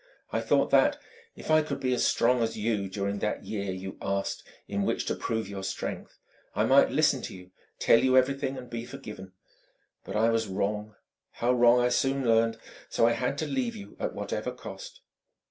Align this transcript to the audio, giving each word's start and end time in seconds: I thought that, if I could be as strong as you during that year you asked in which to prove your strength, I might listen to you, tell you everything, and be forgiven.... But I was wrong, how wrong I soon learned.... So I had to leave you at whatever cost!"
I 0.31 0.41
thought 0.41 0.71
that, 0.71 0.97
if 1.35 1.51
I 1.51 1.61
could 1.61 1.79
be 1.79 1.93
as 1.93 2.03
strong 2.03 2.41
as 2.41 2.57
you 2.57 2.89
during 2.89 3.19
that 3.19 3.45
year 3.45 3.71
you 3.71 3.99
asked 4.01 4.41
in 4.67 4.81
which 4.81 5.05
to 5.05 5.13
prove 5.15 5.47
your 5.47 5.63
strength, 5.63 6.17
I 6.55 6.63
might 6.65 6.89
listen 6.89 7.21
to 7.21 7.35
you, 7.35 7.51
tell 7.77 7.99
you 8.03 8.17
everything, 8.17 8.57
and 8.57 8.67
be 8.67 8.83
forgiven.... 8.83 9.33
But 10.03 10.15
I 10.15 10.29
was 10.29 10.47
wrong, 10.47 10.95
how 11.33 11.53
wrong 11.53 11.79
I 11.79 11.89
soon 11.89 12.25
learned.... 12.25 12.57
So 12.89 13.05
I 13.05 13.11
had 13.11 13.37
to 13.37 13.45
leave 13.47 13.75
you 13.75 13.95
at 13.99 14.15
whatever 14.15 14.51
cost!" 14.51 15.01